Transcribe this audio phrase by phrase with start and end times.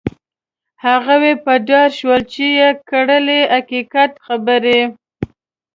[0.85, 4.79] هغوی په دار شول چې یې کړلې حقیقت خبرې.